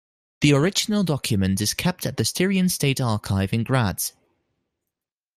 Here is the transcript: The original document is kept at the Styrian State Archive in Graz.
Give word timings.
The 0.39 0.51
original 0.53 1.03
document 1.03 1.61
is 1.61 1.75
kept 1.75 2.07
at 2.07 2.17
the 2.17 2.25
Styrian 2.25 2.69
State 2.69 2.99
Archive 2.99 3.53
in 3.53 3.63
Graz. 3.63 4.13